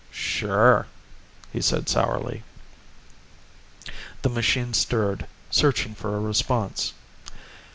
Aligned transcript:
"Sure," 0.09 0.87
he 1.53 1.61
said 1.61 1.87
sourly. 1.87 2.41
The 4.23 4.29
machine 4.29 4.73
stirred, 4.73 5.27
searching 5.51 5.93
for 5.93 6.17
a 6.17 6.19
response. 6.19 6.93